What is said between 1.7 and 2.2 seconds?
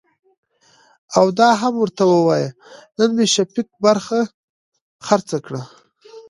ورته